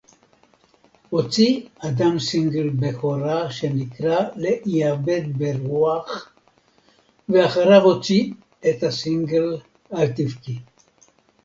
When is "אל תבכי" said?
9.93-10.59